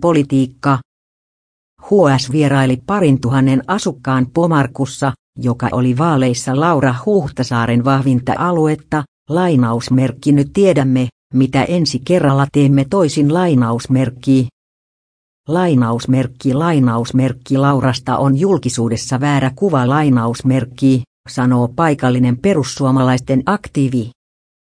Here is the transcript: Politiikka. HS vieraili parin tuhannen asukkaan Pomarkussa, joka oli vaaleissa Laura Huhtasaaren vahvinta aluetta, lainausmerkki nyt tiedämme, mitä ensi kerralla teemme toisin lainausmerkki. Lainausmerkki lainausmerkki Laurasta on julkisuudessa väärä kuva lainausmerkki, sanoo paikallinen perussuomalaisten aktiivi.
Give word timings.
Politiikka. 0.00 0.78
HS 1.82 2.32
vieraili 2.32 2.82
parin 2.86 3.20
tuhannen 3.20 3.62
asukkaan 3.66 4.26
Pomarkussa, 4.34 5.12
joka 5.38 5.68
oli 5.72 5.98
vaaleissa 5.98 6.60
Laura 6.60 6.94
Huhtasaaren 7.06 7.84
vahvinta 7.84 8.32
aluetta, 8.38 9.02
lainausmerkki 9.28 10.32
nyt 10.32 10.50
tiedämme, 10.52 11.08
mitä 11.34 11.64
ensi 11.64 12.00
kerralla 12.04 12.46
teemme 12.52 12.84
toisin 12.90 13.34
lainausmerkki. 13.34 14.48
Lainausmerkki 15.48 16.54
lainausmerkki 16.54 17.58
Laurasta 17.58 18.16
on 18.16 18.36
julkisuudessa 18.36 19.20
väärä 19.20 19.50
kuva 19.54 19.88
lainausmerkki, 19.88 21.02
sanoo 21.28 21.68
paikallinen 21.68 22.36
perussuomalaisten 22.36 23.42
aktiivi. 23.46 24.10